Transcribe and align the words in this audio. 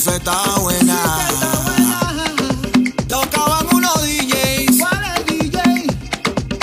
cosa 0.00 0.60
buena. 0.60 0.96
Tocaban 3.06 3.66
unos 3.74 4.02
DJs. 4.02 4.78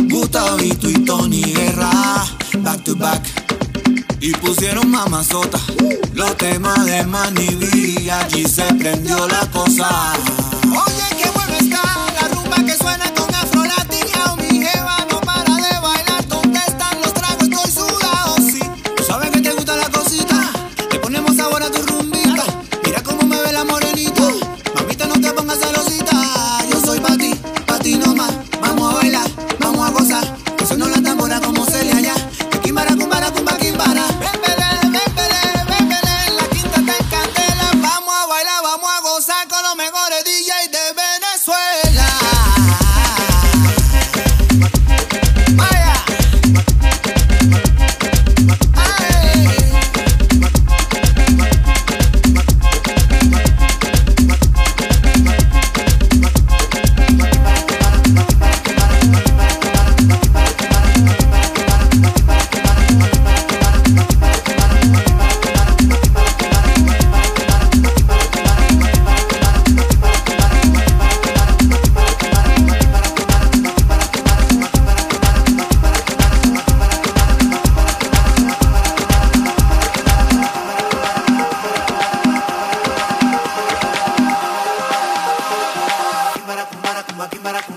Gustavito 0.10 0.90
y 0.90 0.94
Tony 1.06 1.44
Guerra. 1.44 2.26
Back 2.60 2.84
to 2.84 2.96
back. 2.96 3.22
Y 4.22 4.32
pusieron 4.32 4.90
mamazota. 4.90 5.60
Los 6.14 6.36
temas 6.38 6.84
de 6.86 7.06
Manny 7.06 7.56
B. 7.56 8.12
Allí 8.12 8.46
se 8.46 8.64
prendió 8.74 9.28
la 9.28 9.46
cosa. 9.52 10.14
para 87.48 87.77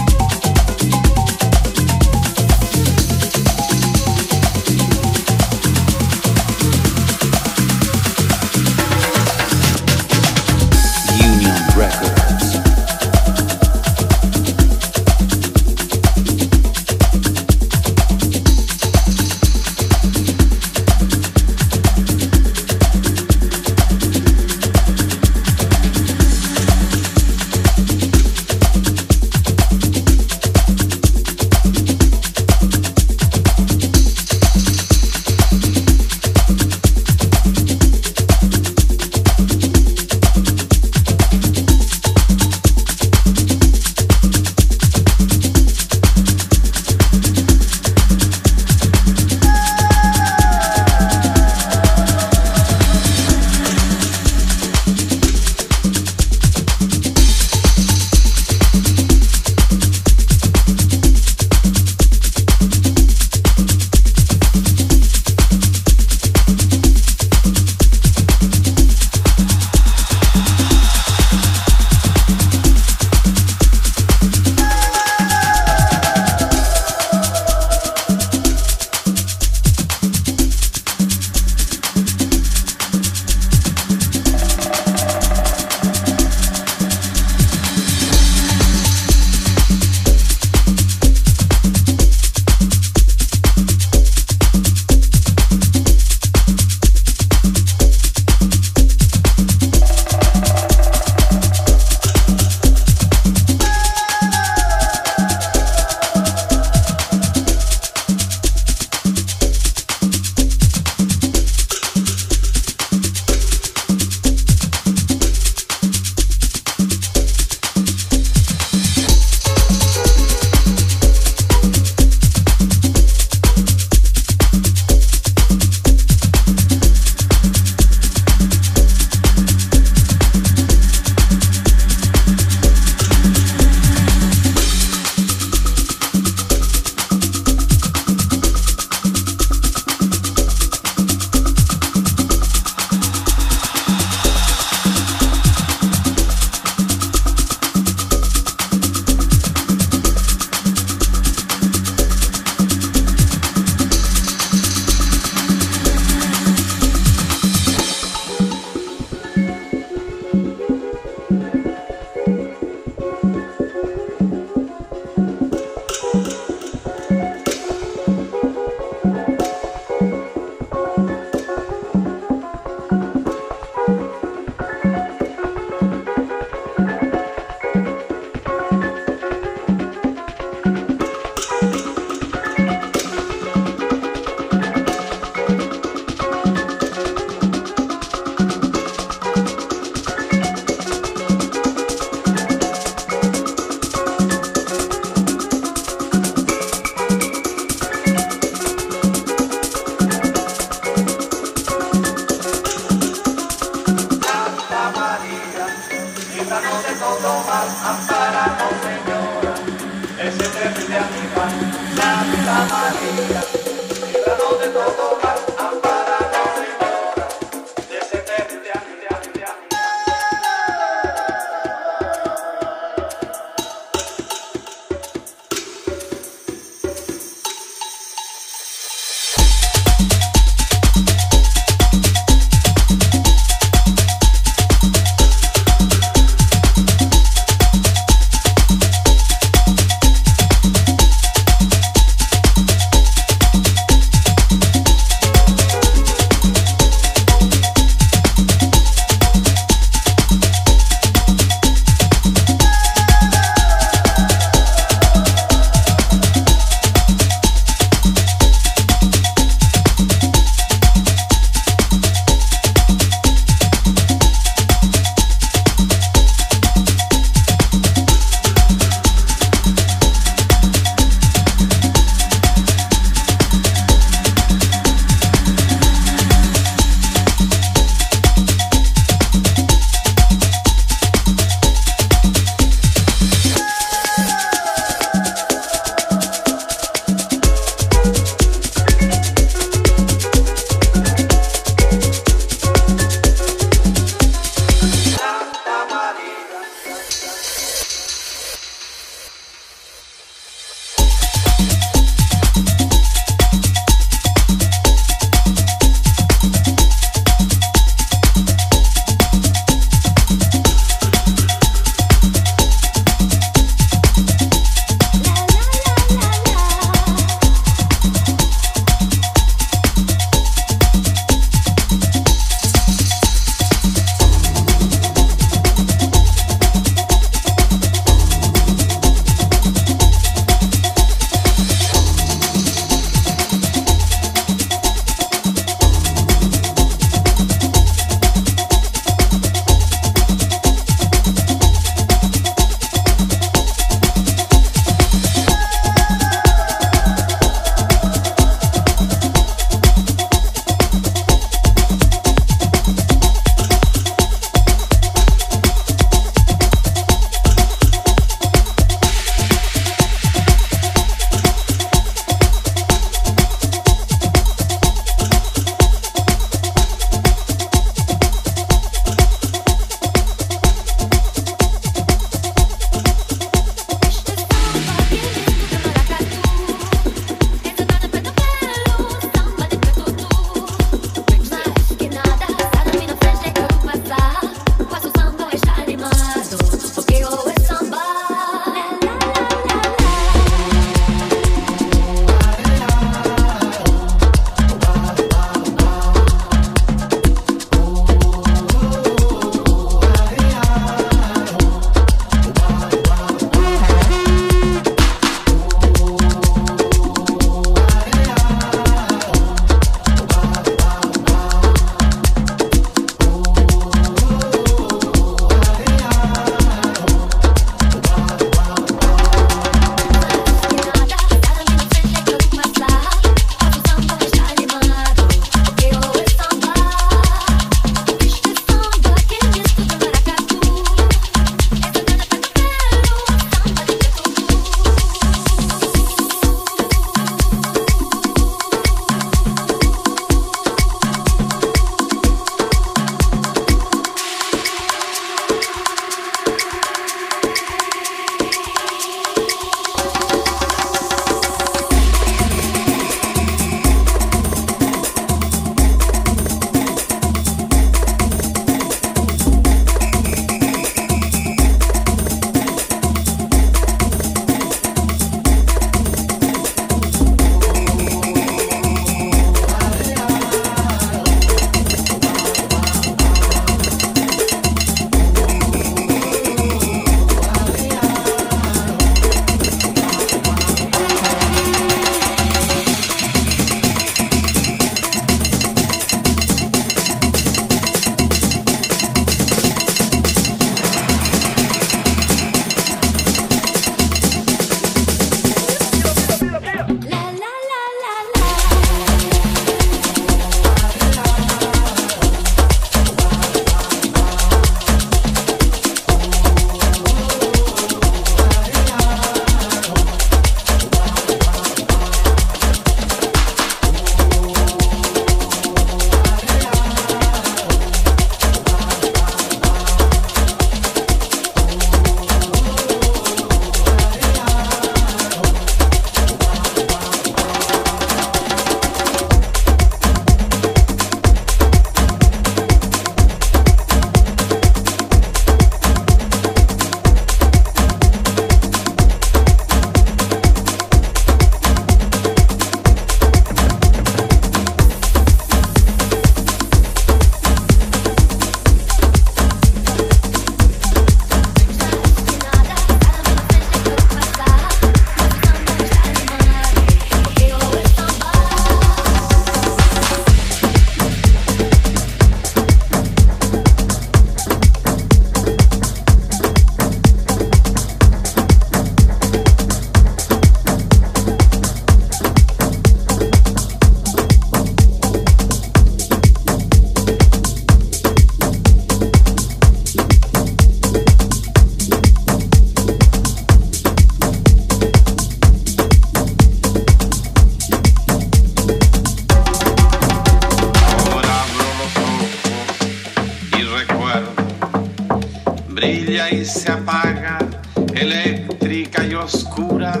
eléctrica 598.02 599.06
y 599.06 599.14
oscura, 599.14 600.00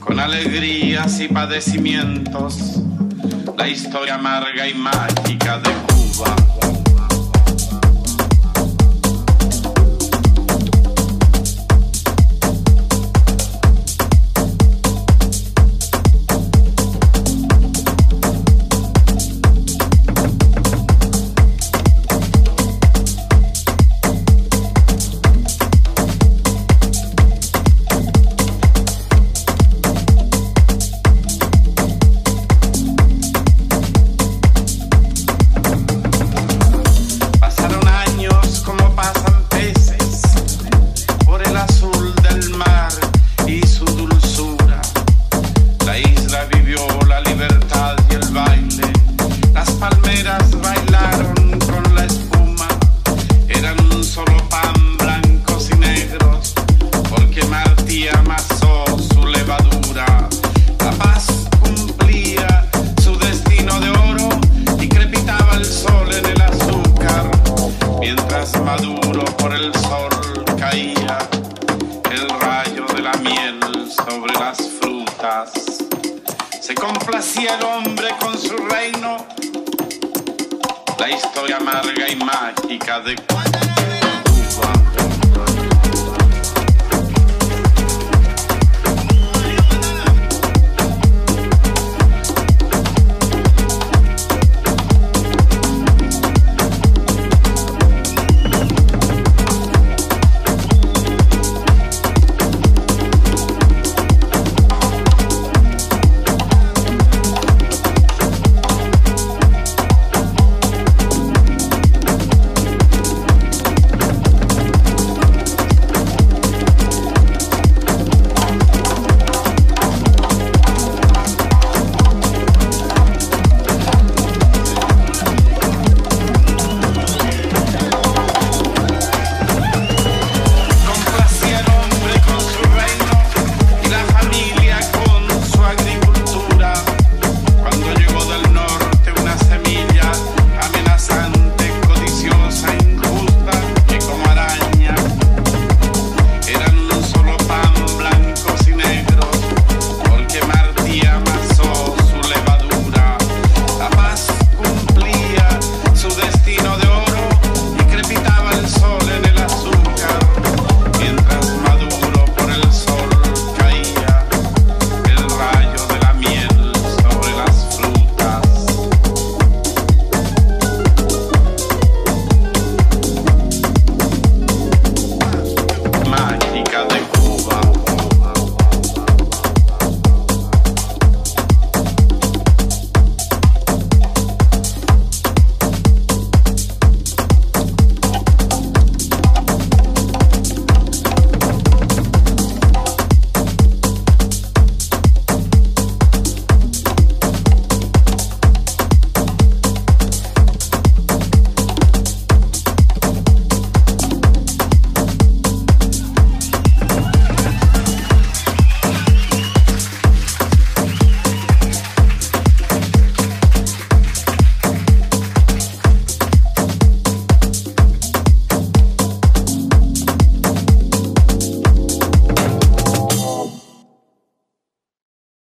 con 0.00 0.18
alegrías 0.18 1.20
y 1.20 1.28
padecimientos, 1.28 2.80
la 3.58 3.68
historia 3.68 4.14
amarga 4.14 4.66
y 4.66 4.74
mágica 4.74 5.58
de 5.58 5.70
Cuba. 5.86 6.79